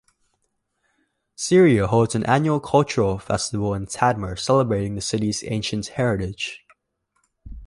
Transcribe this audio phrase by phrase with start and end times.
[1.35, 6.65] Syria holds an annual cultural festival in Tadmur celebrating the city's ancient heritage.